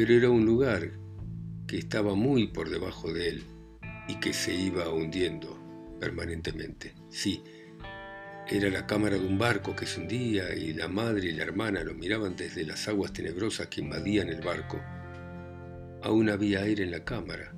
pero 0.00 0.14
era 0.14 0.30
un 0.30 0.46
lugar 0.46 0.92
que 1.66 1.76
estaba 1.76 2.14
muy 2.14 2.46
por 2.46 2.70
debajo 2.70 3.12
de 3.12 3.30
él 3.30 3.42
y 4.06 4.14
que 4.20 4.32
se 4.32 4.54
iba 4.54 4.88
hundiendo 4.90 5.58
permanentemente. 5.98 6.94
Sí, 7.10 7.42
era 8.46 8.70
la 8.70 8.86
cámara 8.86 9.18
de 9.18 9.26
un 9.26 9.38
barco 9.38 9.74
que 9.74 9.86
se 9.86 10.00
hundía 10.00 10.54
y 10.54 10.72
la 10.72 10.86
madre 10.86 11.30
y 11.30 11.32
la 11.32 11.42
hermana 11.42 11.82
lo 11.82 11.94
miraban 11.94 12.36
desde 12.36 12.64
las 12.64 12.86
aguas 12.86 13.12
tenebrosas 13.12 13.66
que 13.66 13.80
invadían 13.80 14.28
el 14.28 14.40
barco. 14.40 14.80
Aún 16.04 16.30
había 16.30 16.60
aire 16.60 16.84
en 16.84 16.92
la 16.92 17.04
cámara. 17.04 17.52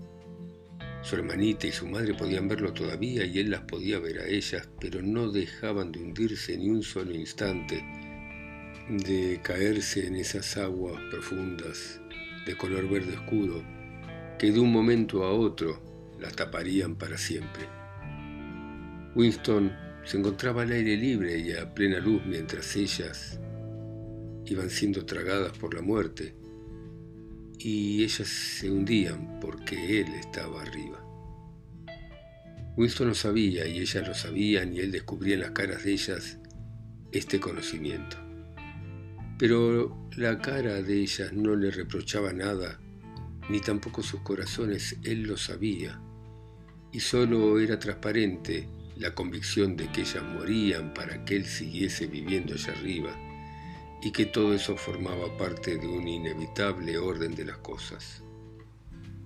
Su 1.02 1.16
hermanita 1.16 1.66
y 1.66 1.72
su 1.72 1.86
madre 1.88 2.14
podían 2.14 2.48
verlo 2.48 2.72
todavía 2.72 3.26
y 3.26 3.38
él 3.38 3.50
las 3.50 3.64
podía 3.64 3.98
ver 3.98 4.20
a 4.20 4.26
ellas, 4.26 4.66
pero 4.80 5.02
no 5.02 5.30
dejaban 5.30 5.92
de 5.92 5.98
hundirse 5.98 6.56
ni 6.56 6.70
un 6.70 6.82
solo 6.82 7.14
instante, 7.14 7.84
de 8.88 9.38
caerse 9.42 10.06
en 10.06 10.16
esas 10.16 10.56
aguas 10.56 10.98
profundas 11.10 11.99
de 12.46 12.56
color 12.56 12.88
verde 12.88 13.16
oscuro 13.16 13.62
que 14.38 14.50
de 14.50 14.60
un 14.60 14.72
momento 14.72 15.24
a 15.24 15.32
otro 15.32 15.82
las 16.18 16.34
taparían 16.34 16.96
para 16.96 17.18
siempre. 17.18 17.68
Winston 19.14 19.72
se 20.04 20.18
encontraba 20.18 20.62
al 20.62 20.72
aire 20.72 20.96
libre 20.96 21.38
y 21.38 21.52
a 21.52 21.74
plena 21.74 21.98
luz 21.98 22.22
mientras 22.24 22.74
ellas 22.76 23.38
iban 24.46 24.70
siendo 24.70 25.04
tragadas 25.04 25.56
por 25.58 25.74
la 25.74 25.82
muerte 25.82 26.34
y 27.58 28.02
ellas 28.02 28.28
se 28.28 28.70
hundían 28.70 29.38
porque 29.40 30.00
él 30.00 30.08
estaba 30.14 30.62
arriba. 30.62 31.04
Winston 32.76 33.08
lo 33.08 33.14
sabía 33.14 33.66
y 33.66 33.80
ellas 33.80 34.06
lo 34.08 34.14
sabían 34.14 34.74
y 34.74 34.78
él 34.78 34.90
descubría 34.90 35.34
en 35.34 35.40
las 35.40 35.50
caras 35.50 35.84
de 35.84 35.92
ellas 35.92 36.38
este 37.12 37.40
conocimiento. 37.40 38.29
Pero 39.40 39.96
la 40.18 40.38
cara 40.38 40.82
de 40.82 41.00
ellas 41.00 41.32
no 41.32 41.56
le 41.56 41.70
reprochaba 41.70 42.30
nada, 42.30 42.78
ni 43.48 43.58
tampoco 43.58 44.02
sus 44.02 44.20
corazones, 44.20 44.98
él 45.02 45.22
lo 45.22 45.38
sabía, 45.38 45.98
y 46.92 47.00
solo 47.00 47.58
era 47.58 47.78
transparente 47.78 48.68
la 48.98 49.14
convicción 49.14 49.78
de 49.78 49.90
que 49.92 50.02
ellas 50.02 50.22
morían 50.22 50.92
para 50.92 51.24
que 51.24 51.36
él 51.36 51.46
siguiese 51.46 52.06
viviendo 52.06 52.52
allá 52.52 52.74
arriba 52.74 53.16
y 54.02 54.12
que 54.12 54.26
todo 54.26 54.52
eso 54.52 54.76
formaba 54.76 55.34
parte 55.38 55.78
de 55.78 55.86
un 55.86 56.06
inevitable 56.06 56.98
orden 56.98 57.34
de 57.34 57.46
las 57.46 57.56
cosas. 57.56 58.22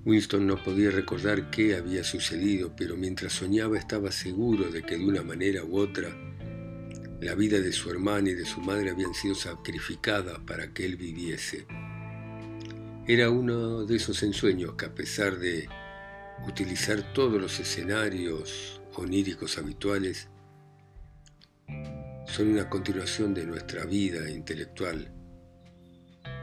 Winston 0.04 0.46
no 0.46 0.62
podía 0.62 0.92
recordar 0.92 1.50
qué 1.50 1.74
había 1.74 2.04
sucedido, 2.04 2.76
pero 2.76 2.96
mientras 2.96 3.32
soñaba 3.32 3.76
estaba 3.76 4.12
seguro 4.12 4.70
de 4.70 4.84
que 4.84 4.96
de 4.96 5.04
una 5.04 5.24
manera 5.24 5.64
u 5.64 5.76
otra 5.76 6.08
la 7.24 7.34
vida 7.34 7.58
de 7.58 7.72
su 7.72 7.90
hermana 7.90 8.28
y 8.28 8.34
de 8.34 8.44
su 8.44 8.60
madre 8.60 8.90
habían 8.90 9.14
sido 9.14 9.34
sacrificadas 9.34 10.40
para 10.40 10.74
que 10.74 10.84
él 10.84 10.96
viviese. 10.96 11.66
Era 13.06 13.30
uno 13.30 13.86
de 13.86 13.96
esos 13.96 14.22
ensueños 14.22 14.74
que 14.74 14.84
a 14.84 14.94
pesar 14.94 15.38
de 15.38 15.66
utilizar 16.46 17.14
todos 17.14 17.40
los 17.40 17.58
escenarios 17.58 18.82
oníricos 18.96 19.56
habituales, 19.56 20.28
son 22.26 22.48
una 22.48 22.68
continuación 22.68 23.32
de 23.32 23.46
nuestra 23.46 23.86
vida 23.86 24.28
intelectual 24.28 25.10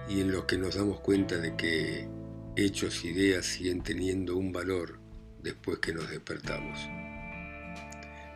y 0.09 0.21
en 0.21 0.31
los 0.31 0.45
que 0.45 0.57
nos 0.57 0.75
damos 0.75 0.99
cuenta 1.01 1.37
de 1.37 1.55
que 1.55 2.09
hechos, 2.55 3.05
ideas 3.05 3.45
siguen 3.45 3.83
teniendo 3.83 4.35
un 4.35 4.51
valor 4.51 4.99
después 5.43 5.77
que 5.77 5.93
nos 5.93 6.09
despertamos. 6.09 6.79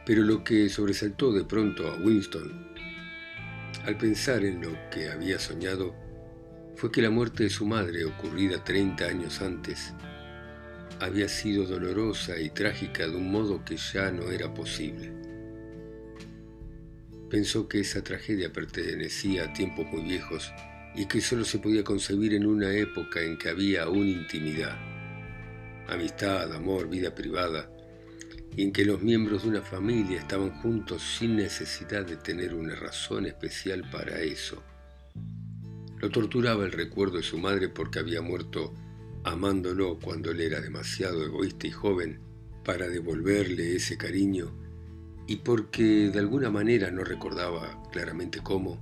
Pero 0.06 0.24
lo 0.24 0.44
que 0.44 0.70
sobresaltó 0.70 1.32
de 1.32 1.44
pronto 1.44 1.88
a 1.88 1.96
Winston, 1.96 2.68
al 3.86 3.98
pensar 3.98 4.44
en 4.44 4.62
lo 4.62 4.78
que 4.92 5.10
había 5.10 5.40
soñado, 5.40 5.96
fue 6.76 6.92
que 6.92 7.02
la 7.02 7.10
muerte 7.10 7.44
de 7.44 7.50
su 7.50 7.66
madre, 7.66 8.06
ocurrida 8.06 8.64
30 8.64 9.06
años 9.06 9.42
antes, 9.42 9.94
había 11.00 11.28
sido 11.28 11.66
dolorosa 11.66 12.40
y 12.40 12.50
trágica 12.50 13.08
de 13.08 13.16
un 13.16 13.32
modo 13.32 13.64
que 13.66 13.78
ya 13.78 14.12
no 14.12 14.32
era 14.32 14.54
posible. 14.54 15.12
Pensó 17.30 17.68
que 17.68 17.80
esa 17.80 18.04
tragedia 18.04 18.54
pertenecía 18.54 19.46
a 19.46 19.54
tiempos 19.54 19.86
muy 19.92 20.04
viejos 20.04 20.52
y 20.96 21.06
que 21.08 21.20
solo 21.22 21.44
se 21.44 21.60
podía 21.60 21.84
concebir 21.84 22.34
en 22.34 22.46
una 22.46 22.72
época 22.72 23.22
en 23.22 23.38
que 23.38 23.50
había 23.50 23.84
aún 23.84 24.08
intimidad, 24.08 24.78
amistad, 25.88 26.54
amor, 26.54 26.90
vida 26.90 27.14
privada, 27.14 27.70
y 28.56 28.64
en 28.64 28.72
que 28.72 28.86
los 28.86 29.02
miembros 29.02 29.44
de 29.44 29.50
una 29.50 29.62
familia 29.62 30.20
estaban 30.20 30.52
juntos 30.62 31.02
sin 31.02 31.36
necesidad 31.36 32.06
de 32.06 32.18
tener 32.18 32.54
una 32.54 32.76
razón 32.76 33.26
especial 33.26 33.90
para 33.92 34.22
eso. 34.22 34.64
Lo 36.00 36.10
torturaba 36.10 36.66
el 36.66 36.72
recuerdo 36.72 37.18
de 37.18 37.24
su 37.24 37.38
madre 37.38 37.70
porque 37.70 38.00
había 38.00 38.22
muerto 38.22 38.74
amándolo 39.24 40.00
cuando 40.00 40.32
él 40.32 40.42
era 40.42 40.62
demasiado 40.62 41.26
egoísta 41.26 41.68
y 41.68 41.72
joven 41.72 42.20
para 42.64 42.88
devolverle 42.88 43.76
ese 43.76 43.98
cariño 43.98 44.54
y 45.28 45.38
porque 45.38 46.10
de 46.10 46.20
alguna 46.20 46.50
manera 46.50 46.92
no 46.92 47.04
recordaba 47.04 47.82
claramente 47.92 48.40
cómo, 48.44 48.80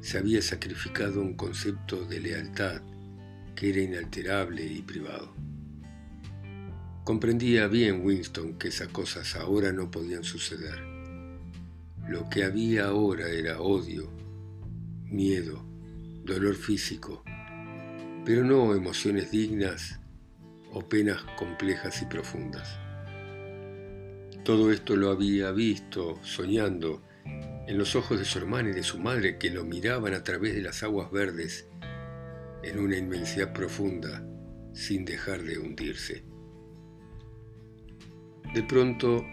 se 0.00 0.18
había 0.18 0.40
sacrificado 0.40 1.20
un 1.20 1.34
concepto 1.34 2.04
de 2.06 2.20
lealtad 2.20 2.80
que 3.54 3.68
era 3.70 3.80
inalterable 3.80 4.64
y 4.64 4.80
privado. 4.80 5.34
Comprendía 7.04 7.66
bien 7.66 8.04
Winston 8.04 8.58
que 8.58 8.68
esas 8.68 8.88
cosas 8.88 9.34
ahora 9.34 9.72
no 9.72 9.90
podían 9.90 10.22
suceder. 10.22 10.78
Lo 12.08 12.28
que 12.28 12.44
había 12.44 12.86
ahora 12.86 13.28
era 13.28 13.60
odio, 13.60 14.10
miedo, 15.04 15.64
dolor 16.24 16.54
físico, 16.54 17.24
pero 18.24 18.44
no 18.44 18.74
emociones 18.74 19.30
dignas 19.30 19.98
o 20.72 20.88
penas 20.88 21.22
complejas 21.38 22.02
y 22.02 22.06
profundas. 22.06 22.78
Todo 24.44 24.70
esto 24.70 24.96
lo 24.96 25.10
había 25.10 25.52
visto, 25.52 26.18
soñando, 26.22 27.02
en 27.66 27.78
los 27.78 27.94
ojos 27.94 28.18
de 28.18 28.24
su 28.24 28.38
hermana 28.38 28.70
y 28.70 28.72
de 28.72 28.82
su 28.82 28.98
madre 28.98 29.38
que 29.38 29.50
lo 29.50 29.64
miraban 29.64 30.14
a 30.14 30.24
través 30.24 30.54
de 30.54 30.62
las 30.62 30.82
aguas 30.82 31.10
verdes 31.10 31.66
en 32.62 32.78
una 32.78 32.96
inmensidad 32.96 33.52
profunda 33.52 34.26
sin 34.72 35.04
dejar 35.04 35.42
de 35.42 35.58
hundirse. 35.58 36.29
De 38.54 38.62
pronto 38.62 39.24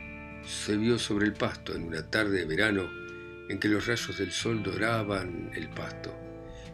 se 0.45 0.77
vio 0.77 0.99
sobre 0.99 1.25
el 1.25 1.33
pasto 1.33 1.75
en 1.75 1.83
una 1.83 2.09
tarde 2.09 2.39
de 2.39 2.45
verano 2.45 2.89
en 3.49 3.59
que 3.59 3.67
los 3.67 3.87
rayos 3.87 4.17
del 4.17 4.31
sol 4.31 4.63
doraban 4.63 5.51
el 5.55 5.69
pasto. 5.69 6.15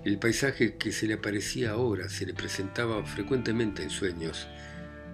El 0.04 0.20
paisaje 0.20 0.78
que 0.78 0.92
se 0.92 1.08
le 1.08 1.13
aparecía 1.13 1.72
ahora 1.72 2.10
se 2.10 2.25
le 2.25 2.34
presentaba 2.34 3.06
frecuentemente 3.06 3.84
en 3.84 3.90
sueños, 3.90 4.48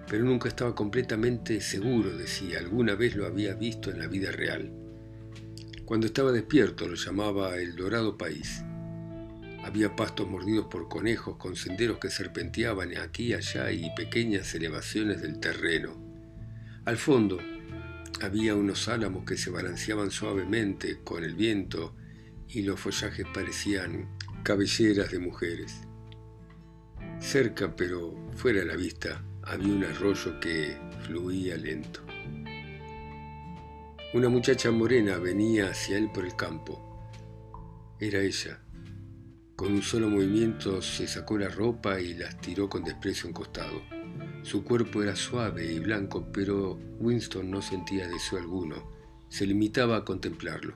pero 0.08 0.24
nunca 0.24 0.48
estaba 0.48 0.74
completamente 0.74 1.60
seguro 1.60 2.16
de 2.16 2.26
si 2.26 2.56
alguna 2.56 2.96
vez 2.96 3.14
lo 3.14 3.26
había 3.26 3.54
visto 3.54 3.90
en 3.90 4.00
la 4.00 4.08
vida 4.08 4.32
real. 4.32 4.72
Cuando 5.84 6.06
estaba 6.06 6.32
despierto 6.32 6.88
lo 6.88 6.96
llamaba 6.96 7.56
el 7.56 7.76
Dorado 7.76 8.18
País. 8.18 8.62
Había 9.62 9.94
pastos 9.94 10.28
mordidos 10.28 10.66
por 10.66 10.88
conejos 10.88 11.36
con 11.36 11.54
senderos 11.54 11.98
que 11.98 12.10
serpenteaban 12.10 12.96
aquí 12.96 13.34
allá 13.34 13.70
y 13.70 13.94
pequeñas 13.94 14.54
elevaciones 14.54 15.22
del 15.22 15.38
terreno. 15.38 16.09
Al 16.86 16.96
fondo 16.96 17.38
había 18.22 18.54
unos 18.54 18.88
álamos 18.88 19.24
que 19.24 19.36
se 19.36 19.50
balanceaban 19.50 20.10
suavemente 20.10 21.00
con 21.04 21.24
el 21.24 21.34
viento 21.34 21.94
y 22.48 22.62
los 22.62 22.80
follajes 22.80 23.26
parecían 23.32 24.08
cabelleras 24.42 25.10
de 25.10 25.18
mujeres. 25.18 25.82
Cerca, 27.20 27.76
pero 27.76 28.14
fuera 28.34 28.60
de 28.60 28.66
la 28.66 28.76
vista, 28.76 29.22
había 29.42 29.72
un 29.72 29.84
arroyo 29.84 30.40
que 30.40 30.78
fluía 31.02 31.56
lento. 31.56 32.00
Una 34.14 34.28
muchacha 34.28 34.70
morena 34.70 35.18
venía 35.18 35.70
hacia 35.70 35.98
él 35.98 36.10
por 36.12 36.24
el 36.24 36.34
campo. 36.34 37.10
Era 38.00 38.20
ella. 38.20 38.58
Con 39.54 39.74
un 39.74 39.82
solo 39.82 40.08
movimiento 40.08 40.80
se 40.80 41.06
sacó 41.06 41.36
la 41.36 41.48
ropa 41.48 42.00
y 42.00 42.14
las 42.14 42.40
tiró 42.40 42.68
con 42.70 42.82
desprecio 42.82 43.26
a 43.26 43.28
un 43.28 43.34
costado. 43.34 43.82
Su 44.42 44.64
cuerpo 44.64 45.02
era 45.02 45.14
suave 45.16 45.70
y 45.70 45.78
blanco, 45.78 46.26
pero 46.32 46.78
Winston 46.98 47.50
no 47.50 47.60
sentía 47.60 48.08
deseo 48.08 48.38
alguno. 48.38 48.90
Se 49.28 49.46
limitaba 49.46 49.98
a 49.98 50.04
contemplarlo. 50.04 50.74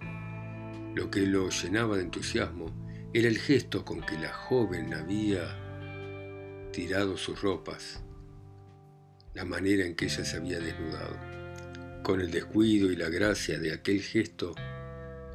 Lo 0.94 1.10
que 1.10 1.26
lo 1.26 1.48
llenaba 1.48 1.96
de 1.96 2.02
entusiasmo 2.02 2.66
era 3.14 3.28
el 3.28 3.38
gesto 3.38 3.84
con 3.84 4.02
que 4.02 4.18
la 4.18 4.32
joven 4.32 4.92
había 4.92 5.60
tirado 6.72 7.16
sus 7.16 7.40
ropas, 7.40 8.02
la 9.32 9.44
manera 9.44 9.86
en 9.86 9.94
que 9.94 10.06
ella 10.06 10.24
se 10.24 10.36
había 10.36 10.60
desnudado. 10.60 11.16
Con 12.02 12.20
el 12.20 12.30
descuido 12.30 12.92
y 12.92 12.96
la 12.96 13.08
gracia 13.08 13.58
de 13.58 13.72
aquel 13.72 14.02
gesto, 14.02 14.54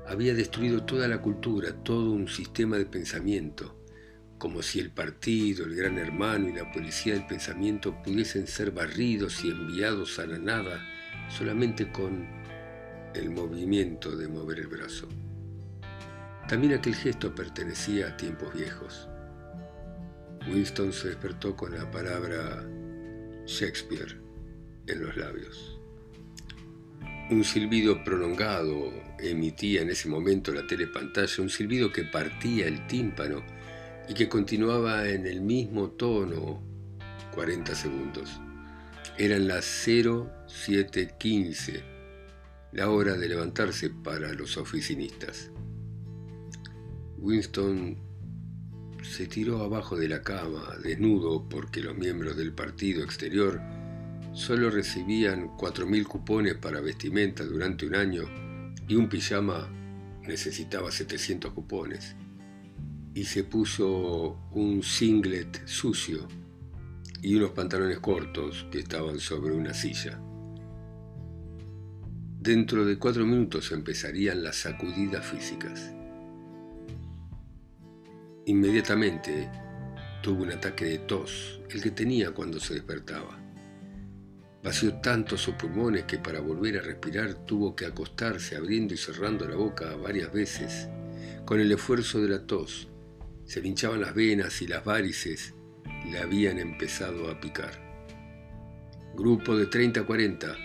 había 0.05 0.33
destruido 0.33 0.83
toda 0.83 1.07
la 1.07 1.21
cultura, 1.21 1.73
todo 1.83 2.11
un 2.11 2.27
sistema 2.27 2.77
de 2.77 2.85
pensamiento, 2.85 3.78
como 4.39 4.63
si 4.63 4.79
el 4.79 4.89
partido, 4.89 5.65
el 5.65 5.75
gran 5.75 5.99
hermano 5.99 6.47
y 6.47 6.53
la 6.53 6.71
policía 6.71 7.13
del 7.13 7.27
pensamiento 7.27 8.01
pudiesen 8.01 8.47
ser 8.47 8.71
barridos 8.71 9.43
y 9.43 9.49
enviados 9.49 10.17
a 10.17 10.25
la 10.25 10.39
nada 10.39 10.81
solamente 11.29 11.91
con 11.91 12.25
el 13.13 13.29
movimiento 13.29 14.15
de 14.15 14.29
mover 14.29 14.59
el 14.59 14.67
brazo. 14.67 15.09
También 16.47 16.73
aquel 16.73 16.95
gesto 16.95 17.35
pertenecía 17.35 18.07
a 18.07 18.17
tiempos 18.17 18.53
viejos. 18.53 19.07
Winston 20.47 20.93
se 20.93 21.09
despertó 21.09 21.55
con 21.55 21.77
la 21.77 21.91
palabra 21.91 22.65
Shakespeare 23.45 24.19
en 24.87 25.03
los 25.03 25.17
labios. 25.17 25.79
Un 27.29 27.43
silbido 27.43 28.03
prolongado 28.03 28.91
emitía 29.19 29.81
en 29.81 29.89
ese 29.89 30.07
momento 30.07 30.53
la 30.53 30.65
telepantalla, 30.65 31.43
un 31.43 31.49
silbido 31.49 31.91
que 31.91 32.05
partía 32.05 32.67
el 32.67 32.87
tímpano 32.87 33.43
y 34.09 34.13
que 34.15 34.27
continuaba 34.27 35.07
en 35.07 35.25
el 35.27 35.39
mismo 35.41 35.91
tono 35.91 36.63
40 37.35 37.75
segundos. 37.75 38.41
Eran 39.17 39.47
las 39.47 39.63
0715, 39.65 41.83
la 42.71 42.89
hora 42.89 43.15
de 43.15 43.29
levantarse 43.29 43.91
para 43.91 44.33
los 44.33 44.57
oficinistas. 44.57 45.51
Winston 47.19 47.99
se 49.03 49.27
tiró 49.27 49.61
abajo 49.63 49.95
de 49.95 50.09
la 50.09 50.23
cama, 50.23 50.75
desnudo, 50.83 51.47
porque 51.47 51.81
los 51.81 51.95
miembros 51.95 52.35
del 52.35 52.53
partido 52.53 53.03
exterior 53.03 53.61
solo 54.33 54.71
recibían 54.71 55.55
4.000 55.55 56.07
cupones 56.07 56.55
para 56.55 56.81
vestimenta 56.81 57.43
durante 57.43 57.85
un 57.85 57.93
año 57.95 58.23
y 58.87 58.95
un 58.95 59.07
pijama 59.07 59.69
necesitaba 60.23 60.91
700 60.91 61.53
cupones 61.53 62.15
y 63.13 63.23
se 63.23 63.43
puso 63.43 64.39
un 64.51 64.83
singlet 64.83 65.65
sucio 65.67 66.27
y 67.21 67.35
unos 67.35 67.51
pantalones 67.51 67.99
cortos 67.99 68.65
que 68.71 68.79
estaban 68.79 69.19
sobre 69.19 69.53
una 69.53 69.73
silla. 69.73 70.19
Dentro 72.39 72.85
de 72.85 72.97
cuatro 72.97 73.25
minutos 73.25 73.71
empezarían 73.71 74.43
las 74.43 74.55
sacudidas 74.55 75.25
físicas. 75.25 75.91
Inmediatamente 78.45 79.49
tuvo 80.23 80.43
un 80.43 80.51
ataque 80.51 80.85
de 80.85 80.97
tos, 80.99 81.61
el 81.69 81.81
que 81.81 81.91
tenía 81.91 82.31
cuando 82.31 82.59
se 82.59 82.75
despertaba. 82.75 83.37
Vació 84.63 84.95
tanto 84.95 85.37
sus 85.37 85.55
pulmones 85.55 86.03
que 86.03 86.17
para 86.17 86.41
volver 86.41 86.77
a 86.77 86.81
respirar 86.81 87.45
tuvo 87.45 87.75
que 87.75 87.85
acostarse 87.85 88.55
abriendo 88.55 88.93
y 88.93 88.97
cerrando 88.97 89.47
la 89.47 89.55
boca 89.55 89.95
varias 89.95 90.31
veces. 90.33 90.89
Con 91.45 91.59
el 91.59 91.71
esfuerzo 91.71 92.21
de 92.21 92.29
la 92.29 92.45
tos, 92.45 92.87
se 93.49 93.63
le 93.63 93.69
hinchaban 93.69 93.99
las 93.99 94.13
venas 94.13 94.61
y 94.61 94.67
las 94.67 94.85
varices 94.85 95.55
le 96.05 96.19
habían 96.19 96.59
empezado 96.59 97.31
a 97.31 97.39
picar. 97.41 97.71
Grupo 99.15 99.57
de 99.57 99.65
30 99.65 100.01
a 100.01 100.05
40, 100.05 100.55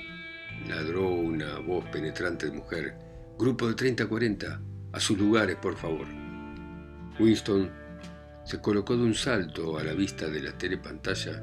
ladró 0.68 1.08
una 1.08 1.60
voz 1.60 1.86
penetrante 1.86 2.50
de 2.50 2.52
mujer. 2.52 2.94
Grupo 3.38 3.68
de 3.68 3.74
30 3.74 4.04
a 4.04 4.06
40, 4.06 4.60
a 4.92 5.00
sus 5.00 5.16
lugares, 5.16 5.56
por 5.56 5.76
favor. 5.78 6.06
Winston 7.18 7.70
se 8.44 8.60
colocó 8.60 8.98
de 8.98 9.04
un 9.04 9.14
salto 9.14 9.78
a 9.78 9.82
la 9.82 9.94
vista 9.94 10.28
de 10.28 10.42
la 10.42 10.52
telepantalla, 10.58 11.42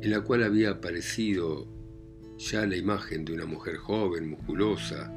en 0.00 0.08
la 0.08 0.20
cual 0.20 0.44
había 0.44 0.70
aparecido 0.70 1.66
ya 2.38 2.64
la 2.64 2.76
imagen 2.76 3.24
de 3.24 3.32
una 3.32 3.46
mujer 3.46 3.76
joven, 3.76 4.30
musculosa, 4.30 5.12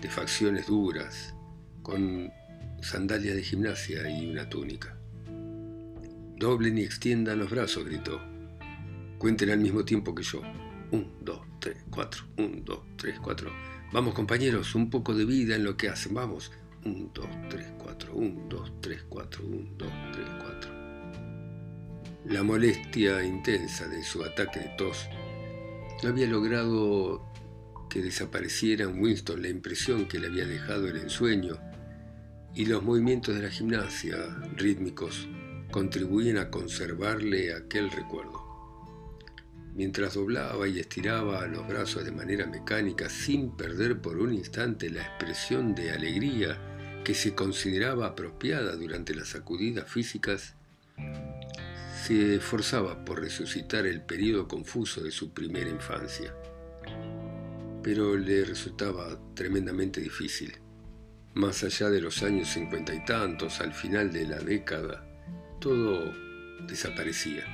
de 0.00 0.08
facciones 0.08 0.68
duras, 0.68 1.34
con 1.82 2.30
sandalias 2.80 3.34
de 3.34 3.42
gimnasia 3.42 4.08
y 4.08 4.30
una 4.30 4.48
túnica. 4.48 4.99
Doblen 6.40 6.78
y 6.78 6.84
extiendan 6.84 7.38
los 7.38 7.50
brazos, 7.50 7.84
gritó. 7.84 8.18
Cuenten 9.18 9.50
al 9.50 9.58
mismo 9.58 9.84
tiempo 9.84 10.14
que 10.14 10.22
yo. 10.22 10.40
Un, 10.90 11.12
dos, 11.20 11.42
tres, 11.60 11.76
cuatro. 11.90 12.22
Un, 12.38 12.64
dos, 12.64 12.80
tres, 12.96 13.20
cuatro. 13.20 13.52
Vamos, 13.92 14.14
compañeros, 14.14 14.74
un 14.74 14.88
poco 14.88 15.14
de 15.14 15.26
vida 15.26 15.54
en 15.54 15.64
lo 15.64 15.76
que 15.76 15.90
hacen. 15.90 16.14
Vamos. 16.14 16.50
Un, 16.86 17.10
dos, 17.12 17.26
tres, 17.50 17.66
cuatro. 17.76 18.14
Un, 18.14 18.48
dos, 18.48 18.72
tres, 18.80 19.02
cuatro. 19.06 19.44
Un, 19.44 19.76
dos, 19.76 19.92
tres, 20.14 20.26
cuatro. 20.38 20.70
La 22.24 22.42
molestia 22.42 23.22
intensa 23.22 23.86
de 23.86 24.02
su 24.02 24.24
ataque 24.24 24.60
de 24.60 24.68
tos 24.78 25.10
no 26.02 26.08
había 26.08 26.26
logrado 26.26 27.30
que 27.90 28.00
desapareciera 28.00 28.84
en 28.84 28.98
Winston 28.98 29.42
la 29.42 29.48
impresión 29.48 30.08
que 30.08 30.18
le 30.18 30.28
había 30.28 30.46
dejado 30.46 30.88
el 30.88 30.96
ensueño 30.96 31.58
y 32.54 32.64
los 32.64 32.82
movimientos 32.82 33.34
de 33.34 33.42
la 33.42 33.50
gimnasia 33.50 34.16
rítmicos 34.56 35.28
contribuían 35.70 36.38
a 36.38 36.50
conservarle 36.50 37.54
aquel 37.54 37.90
recuerdo. 37.90 38.50
Mientras 39.74 40.14
doblaba 40.14 40.66
y 40.68 40.80
estiraba 40.80 41.46
los 41.46 41.66
brazos 41.66 42.04
de 42.04 42.10
manera 42.10 42.46
mecánica 42.46 43.08
sin 43.08 43.56
perder 43.56 44.00
por 44.00 44.18
un 44.18 44.34
instante 44.34 44.90
la 44.90 45.02
expresión 45.02 45.74
de 45.74 45.92
alegría 45.92 46.58
que 47.04 47.14
se 47.14 47.34
consideraba 47.34 48.08
apropiada 48.08 48.76
durante 48.76 49.14
las 49.14 49.28
sacudidas 49.28 49.88
físicas, 49.88 50.54
se 52.04 52.36
esforzaba 52.36 53.04
por 53.04 53.20
resucitar 53.20 53.86
el 53.86 54.02
periodo 54.02 54.48
confuso 54.48 55.02
de 55.02 55.10
su 55.10 55.32
primera 55.32 55.70
infancia. 55.70 56.34
Pero 57.82 58.16
le 58.16 58.44
resultaba 58.44 59.18
tremendamente 59.34 60.00
difícil. 60.00 60.58
Más 61.34 61.62
allá 61.62 61.88
de 61.90 62.00
los 62.00 62.22
años 62.22 62.48
cincuenta 62.48 62.94
y 62.94 63.04
tantos, 63.04 63.60
al 63.60 63.72
final 63.72 64.12
de 64.12 64.26
la 64.26 64.40
década, 64.40 65.09
todo 65.60 66.12
desaparecía. 66.66 67.44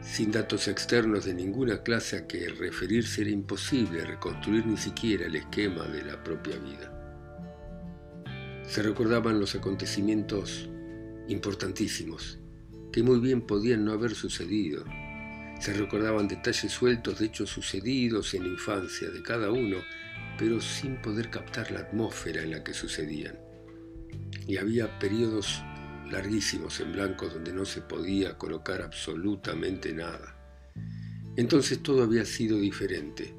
Sin 0.00 0.32
datos 0.32 0.66
externos 0.66 1.24
de 1.24 1.34
ninguna 1.34 1.82
clase 1.82 2.16
a 2.16 2.26
que 2.26 2.48
referirse 2.48 3.22
era 3.22 3.30
imposible 3.30 4.04
reconstruir 4.04 4.66
ni 4.66 4.76
siquiera 4.76 5.26
el 5.26 5.36
esquema 5.36 5.84
de 5.84 6.02
la 6.02 6.24
propia 6.24 6.56
vida. 6.56 6.92
Se 8.66 8.82
recordaban 8.82 9.38
los 9.38 9.54
acontecimientos 9.54 10.68
importantísimos, 11.28 12.40
que 12.90 13.02
muy 13.02 13.20
bien 13.20 13.42
podían 13.42 13.84
no 13.84 13.92
haber 13.92 14.14
sucedido. 14.14 14.84
Se 15.60 15.72
recordaban 15.72 16.26
detalles 16.26 16.72
sueltos 16.72 17.20
de 17.20 17.26
hechos 17.26 17.50
sucedidos 17.50 18.34
en 18.34 18.42
la 18.42 18.48
infancia 18.48 19.08
de 19.10 19.22
cada 19.22 19.52
uno, 19.52 19.76
pero 20.36 20.60
sin 20.60 21.00
poder 21.00 21.30
captar 21.30 21.70
la 21.70 21.80
atmósfera 21.80 22.42
en 22.42 22.50
la 22.50 22.64
que 22.64 22.74
sucedían. 22.74 23.38
Y 24.48 24.56
había 24.56 24.98
periodos 24.98 25.62
larguísimos 26.12 26.78
en 26.80 26.92
blanco 26.92 27.28
donde 27.28 27.52
no 27.52 27.64
se 27.64 27.80
podía 27.80 28.36
colocar 28.38 28.82
absolutamente 28.82 29.92
nada. 29.92 30.36
Entonces 31.36 31.82
todo 31.82 32.02
había 32.02 32.24
sido 32.26 32.58
diferente. 32.58 33.34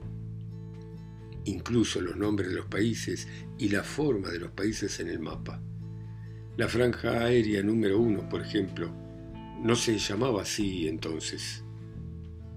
Incluso 1.45 2.01
los 2.01 2.15
nombres 2.15 2.49
de 2.49 2.55
los 2.55 2.65
países 2.65 3.27
y 3.59 3.69
la 3.69 3.83
forma 3.83 4.29
de 4.29 4.39
los 4.39 4.51
países 4.51 4.99
en 4.99 5.09
el 5.09 5.19
mapa. 5.19 5.61
La 6.57 6.67
franja 6.67 7.23
aérea 7.23 7.61
número 7.61 7.99
uno, 7.99 8.27
por 8.27 8.41
ejemplo, 8.41 8.91
no 9.61 9.75
se 9.75 9.97
llamaba 9.97 10.41
así 10.41 10.87
entonces. 10.87 11.63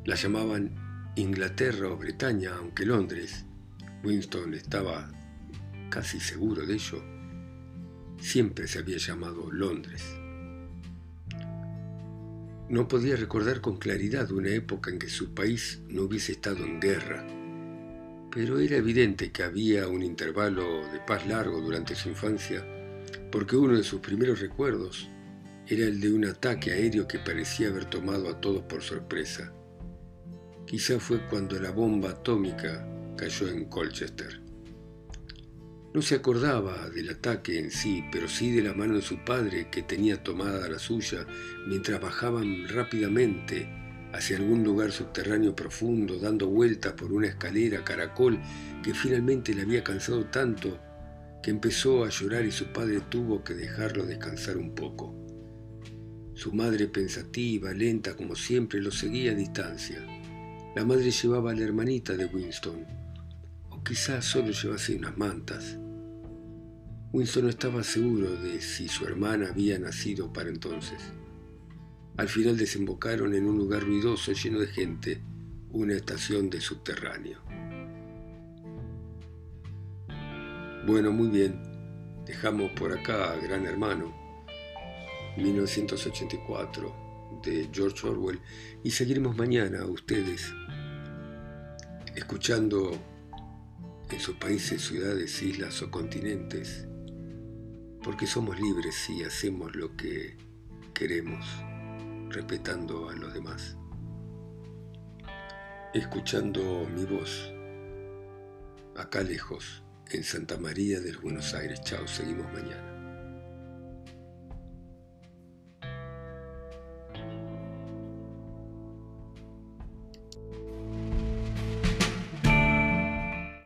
La 0.05 0.15
llamaban 0.15 1.13
Inglaterra 1.17 1.89
o 1.89 1.97
Bretaña, 1.97 2.55
aunque 2.57 2.87
Londres, 2.87 3.45
Winston 4.03 4.55
estaba 4.55 5.11
casi 5.91 6.21
seguro 6.21 6.67
de 6.67 6.75
ello, 6.75 7.03
siempre 8.19 8.69
se 8.69 8.79
había 8.79 8.99
llamado 8.99 9.51
Londres. 9.51 10.03
No 12.69 12.89
podía 12.89 13.17
recordar 13.17 13.61
con 13.61 13.77
claridad 13.77 14.31
una 14.33 14.51
época 14.51 14.91
en 14.91 14.99
que 14.99 15.09
su 15.09 15.35
país 15.35 15.81
no 15.89 16.03
hubiese 16.03 16.33
estado 16.33 16.65
en 16.65 16.81
guerra, 16.81 17.25
pero 18.33 18.59
era 18.59 18.77
evidente 18.77 19.31
que 19.31 19.45
había 19.45 19.87
un 19.89 20.03
intervalo 20.03 20.87
de 20.91 20.99
paz 21.07 21.27
largo 21.27 21.61
durante 21.61 21.95
su 21.95 22.09
infancia, 22.09 22.67
porque 23.31 23.57
uno 23.57 23.77
de 23.77 23.85
sus 23.85 24.01
primeros 24.01 24.41
recuerdos 24.41 25.09
era 25.69 25.85
el 25.85 26.01
de 26.01 26.13
un 26.13 26.25
ataque 26.25 26.73
aéreo 26.73 27.07
que 27.07 27.19
parecía 27.19 27.69
haber 27.69 27.87
tomado 27.87 28.29
a 28.29 28.41
todos 28.41 28.63
por 28.63 28.83
sorpresa. 28.83 29.53
Quizá 30.67 30.99
fue 30.99 31.25
cuando 31.29 31.61
la 31.61 31.71
bomba 31.71 32.11
atómica 32.11 32.87
cayó 33.17 33.49
en 33.49 33.67
Colchester. 33.67 34.46
No 35.97 36.03
se 36.03 36.17
acordaba 36.17 36.91
del 36.91 37.09
ataque 37.09 37.59
en 37.59 37.71
sí, 37.71 38.05
pero 38.13 38.29
sí 38.29 38.51
de 38.51 38.63
la 38.63 38.75
mano 38.75 38.97
de 38.97 39.01
su 39.01 39.17
padre 39.25 39.69
que 39.71 39.83
tenía 39.83 40.23
tomada 40.23 40.69
la 40.69 40.79
suya 40.79 41.27
mientras 41.67 41.99
bajaban 42.03 42.69
rápidamente 42.69 43.67
hacia 44.13 44.37
algún 44.37 44.63
lugar 44.63 44.93
subterráneo 44.93 45.57
profundo, 45.57 46.19
dando 46.19 46.49
vueltas 46.49 46.93
por 46.93 47.15
una 47.15 47.29
escalera 47.29 47.83
caracol 47.83 48.39
que 48.83 48.93
finalmente 48.93 49.55
le 49.55 49.63
había 49.63 49.83
cansado 49.83 50.27
tanto 50.27 50.79
que 51.43 51.51
empezó 51.51 52.05
a 52.05 52.11
llorar 52.11 52.45
y 52.45 52.53
su 52.53 52.67
padre 52.75 53.01
tuvo 53.09 53.43
que 53.43 53.55
dejarlo 53.55 54.05
descansar 54.05 54.59
un 54.59 54.75
poco. 54.75 55.15
Su 56.35 56.53
madre 56.53 56.89
pensativa, 56.89 57.73
lenta 57.73 58.15
como 58.15 58.37
siempre, 58.37 58.83
lo 58.83 58.91
seguía 58.91 59.31
a 59.33 59.35
distancia. 59.35 60.05
La 60.77 60.85
madre 60.85 61.11
llevaba 61.11 61.53
a 61.53 61.55
la 61.55 61.65
hermanita 61.65 62.19
de 62.19 62.27
Winston, 62.27 62.85
o 63.71 63.83
quizás 63.83 64.27
solo 64.27 64.51
llevase 64.51 64.95
unas 64.95 65.17
mantas. 65.17 65.79
Winston 67.13 67.45
no 67.45 67.51
estaba 67.51 67.83
seguro 67.83 68.35
de 68.37 68.61
si 68.61 68.89
su 68.89 69.05
hermana 69.05 69.49
había 69.49 69.79
nacido 69.79 70.33
para 70.33 70.49
entonces. 70.49 71.01
Al 72.17 72.29
final 72.29 72.57
desembocaron 72.57 73.35
en 73.35 73.47
un 73.47 73.59
lugar 73.59 73.83
ruidoso 73.83 74.33
lleno 74.33 74.59
de 74.59 74.67
gente, 74.67 75.23
una 75.71 75.95
estación 75.95 76.51
de 76.51 76.61
subterráneo. 76.61 77.41
Bueno, 80.87 81.13
muy 81.13 81.29
bien. 81.29 81.63
Dejamos 82.27 82.73
por 82.73 82.93
acá 82.93 83.33
a 83.33 83.37
Gran 83.37 83.67
Hermano, 83.67 84.13
1984, 85.37 87.41
de 87.45 87.69
George 87.73 88.07
Orwell, 88.07 88.41
y 88.83 88.91
seguiremos 88.91 89.37
mañana 89.37 89.87
ustedes 89.87 90.53
escuchando 92.17 92.91
en 94.11 94.21
sus 94.21 94.37
países, 94.37 94.83
ciudades, 94.83 95.41
islas 95.43 95.83
o 95.83 95.91
continentes 95.91 96.89
porque 98.07 98.29
somos 98.29 98.61
libres 98.61 99.11
y 99.11 99.25
hacemos 99.25 99.75
lo 99.75 99.97
que 99.97 100.37
queremos, 100.95 101.45
respetando 102.29 103.11
a 103.11 103.17
los 103.17 103.35
demás. 103.35 103.77
Escuchando 105.93 106.89
mi 106.95 107.05
voz, 107.05 107.53
acá 108.97 109.25
lejos, 109.25 109.83
en 110.13 110.23
Santa 110.23 110.57
María 110.57 111.01
del 111.01 111.19
Buenos 111.19 111.53
Aires. 111.53 111.81
Chao, 111.83 112.07
seguimos 112.07 112.47
mañana. 112.53 112.96